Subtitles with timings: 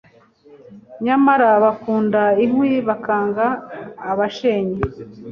[1.05, 3.45] Nyamara Bakunda inkwi bakanga
[4.11, 4.79] abashenyi.